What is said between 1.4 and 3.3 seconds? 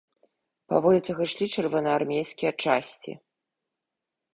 чырвонаармейскія часці.